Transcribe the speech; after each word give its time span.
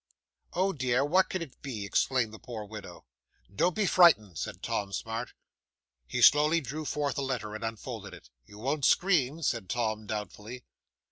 '"Oh, 0.53 0.73
dear, 0.73 1.05
what 1.05 1.29
can 1.29 1.43
it 1.43 1.61
be?" 1.61 1.85
exclaimed 1.85 2.33
the 2.33 2.39
poor 2.39 2.65
widow. 2.65 3.05
'"Don't 3.55 3.75
be 3.75 3.85
frightened," 3.85 4.39
said 4.39 4.63
Tom 4.63 4.91
Smart. 4.93 5.33
He 6.07 6.23
slowly 6.23 6.59
drew 6.59 6.85
forth 6.85 7.17
the 7.17 7.21
letter, 7.21 7.53
and 7.53 7.63
unfolded 7.63 8.15
it. 8.15 8.31
"You 8.43 8.57
won't 8.57 8.83
scream?" 8.83 9.43
said 9.43 9.69
Tom 9.69 10.07
doubtfully. 10.07 10.63